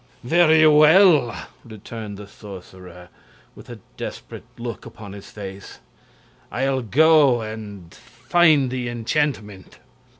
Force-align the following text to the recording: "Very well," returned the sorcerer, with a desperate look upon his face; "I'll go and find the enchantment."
"Very 0.23 0.65
well," 0.65 1.35
returned 1.63 2.17
the 2.17 2.25
sorcerer, 2.25 3.09
with 3.53 3.69
a 3.69 3.77
desperate 3.97 4.45
look 4.57 4.83
upon 4.83 5.13
his 5.13 5.29
face; 5.29 5.77
"I'll 6.51 6.81
go 6.81 7.41
and 7.43 7.93
find 7.93 8.71
the 8.71 8.89
enchantment." 8.89 9.77